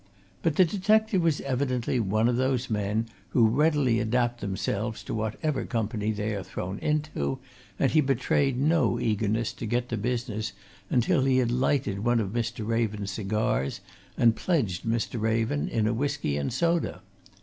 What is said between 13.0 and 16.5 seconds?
cigars and pledged Mr. Raven in a whisky